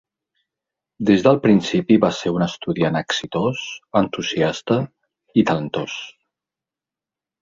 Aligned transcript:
Des 1.09 1.25
del 1.27 1.35
principi 1.43 1.97
va 2.07 2.11
ser 2.21 2.33
un 2.37 2.45
estudiant 2.47 2.97
exitós, 3.03 3.61
entusiasta 4.03 4.79
i 5.43 5.45
talentós. 5.51 6.01